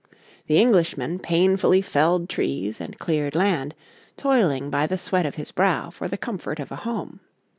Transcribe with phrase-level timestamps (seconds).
[0.47, 3.75] The Englishman painfully felled trees and cleared land,
[4.17, 7.19] toiling by the sweat of his brow for the comfort of a home.